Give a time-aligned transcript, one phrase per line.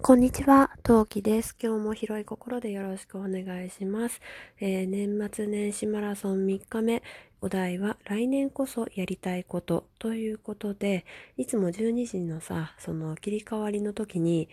[0.00, 1.54] こんにちは、トウキです。
[1.62, 4.20] 今日も広い心でよろしくお願いします。
[4.58, 7.04] えー、年末年始マラソン3日目、
[7.40, 14.48] お題は来年こそやりたいことということで、いつも12時のさ、その切り替わりの時に、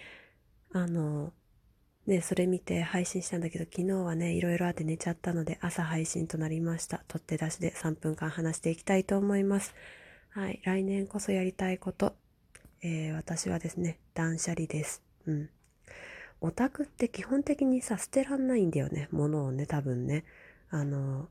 [0.71, 1.33] あの、
[2.05, 7.03] ね、それ見て配信したんだけど、昨日はね、いろいろあって寝ちゃったので、朝配信となりました。
[7.07, 9.73] 取って出しで3分間話していきたいと思います。
[10.29, 12.15] はい、来年こそやりたいこと。
[12.81, 15.08] えー、私はですね、断捨離です。
[15.29, 15.49] うん。
[16.41, 19.07] オタクって基本的にさ、捨てらんないんだよね。
[19.11, 20.25] 物をね、多分ね。
[20.69, 21.29] あの、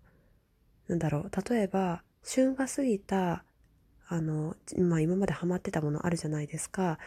[0.87, 1.51] なんだろう。
[1.51, 3.45] 例えば、旬が過ぎた、
[4.07, 6.99] あの、まあ今までハマってたものあるじゃないですか。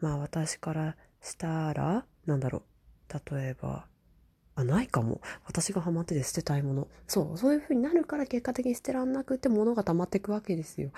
[0.00, 2.62] まあ私からしたら、なんだろ
[3.12, 3.32] う。
[3.34, 3.86] 例えば、
[4.54, 5.20] あ、ないかも。
[5.46, 6.88] 私がハマってて捨てたいもの。
[7.06, 10.90] そう、そういう風になるから結果的に捨てらんなくて物が溜まっていくわけですよ。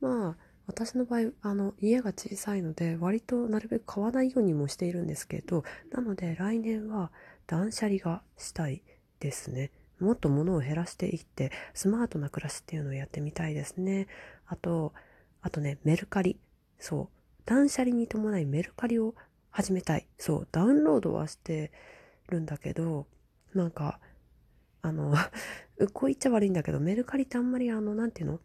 [0.00, 7.12] まあ、私の場合あの家が小さいので割となるべく買わないようにもしているんですけどなので来年は
[7.46, 8.82] 断捨離がしたい
[9.20, 9.70] ですね。
[10.00, 14.08] もっと物を減らしていってスマートな暮らしっていうのをやってみたいですね。
[14.46, 14.94] あと
[15.42, 16.40] あとねメルカリ。
[16.78, 17.08] そう。
[17.44, 19.14] 断捨離に伴いメルカリを
[19.50, 20.06] 始めたい。
[20.18, 20.48] そう。
[20.50, 21.70] ダウンロードはして
[22.30, 23.06] るんだけど
[23.54, 24.00] なんか
[24.80, 25.14] あの
[25.92, 28.40] こう言っちゃ悪いんだけどメルカリってあんまりあの何て言うの？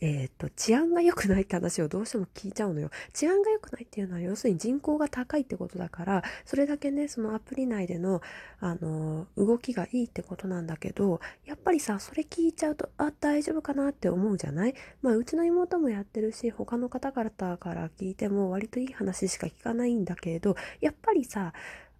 [0.00, 2.90] えっ、と、治安が良くないって話をどうしても聞いちゃうのよ。
[3.12, 8.20] 治安が良くないっていうのは、要するに人口が高いってことだから、それだけね、そのアプリ内での、
[8.60, 14.74] あの、動きがいいってことなんだけど、やっぱりさ、それ聞いちゃうと、あ、大丈夫かなって思うじゃない？
[15.02, 21.52] まあ、うちの妹もやってるし、他の方々から聞いても割といい話しか聞かないんだけれど、やっぱりさ、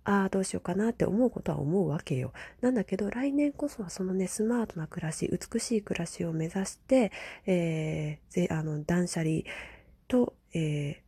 [0.07, 2.33] ああ、どうしようかなって思うことは思うわけよ。
[2.61, 7.11] なんだけど、来年こそはそのね、スマートな暮らし、美しい暮らしを目指して、
[7.45, 9.41] えー、あの、断捨離
[10.07, 11.03] と、え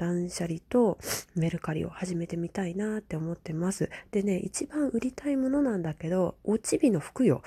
[0.00, 0.98] 断捨離と
[1.34, 3.90] メルカリを始めてみたいなって思ってます。
[4.12, 7.42] でね、一番売りたいものなんだけど、おちびの服よ。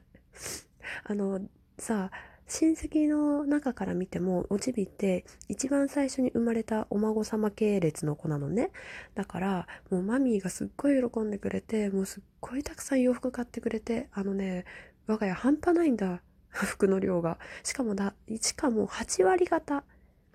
[1.04, 1.42] あの、
[1.78, 8.70] さあ、親戚の中から見ても、おちびって一番最初に生まれたお孫様系列の子なのね。
[9.14, 14.64] だから、もうマミーがすっごい喜んでくれて、もうすっごいたくさん洋服買ってくれて、あのね、
[15.08, 16.22] 我が家半端ないんだ。
[16.48, 17.38] 服の量が。
[17.64, 19.82] しかもだ、しかも8割方。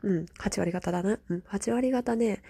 [0.04, 1.18] うん、8割方だな。
[1.30, 2.42] うん、8割方ね、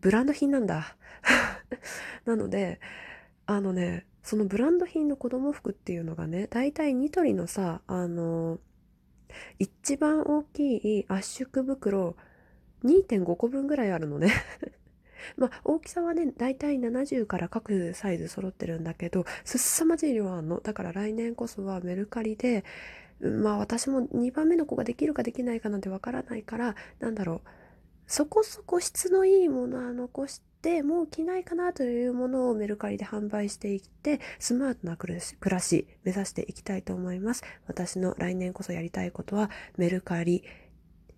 [0.00, 0.96] ブランド品なんだ。
[2.24, 2.80] なので、
[3.46, 8.60] あのね、そのブランド品の子供服っていうのがね、だいたいニトリのさ、あの
[9.58, 12.16] 一番大きい圧縮袋
[12.84, 14.32] 2.5個分ぐらいあるのね
[15.36, 20.60] まあ、大きさはね、だいたい70から各サイズ揃ってるんだけど、すさまじい量あんの。
[20.60, 22.64] だから来年こそはメルカリで、
[23.20, 27.48] まあ私も2番目の子ができるかできないかなんてわからないから、なんだろう、
[28.08, 30.51] そこそこ質のいいものは残して、
[30.82, 35.20] もう着ないかなというものをメルカリで販売していって、スマートな暮ら
[35.60, 37.42] し目指していきたいと思います。
[37.66, 40.44] 私の来年こそやりたいことは、メルカリ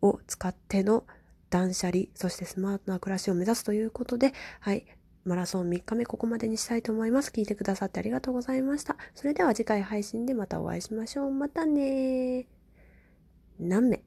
[0.02, 1.04] を使っての
[1.50, 4.86] 断捨離、そしてスマートな暮らしを目指すということで、はい、
[5.24, 7.30] マラソン3日目ここまでにしたいと思います。
[7.30, 8.96] 聞いてくださってありがとうございました。
[9.14, 11.30] それでは次回配信でまたお会いしましょう。
[11.30, 12.46] またね
[13.58, 14.02] 何名？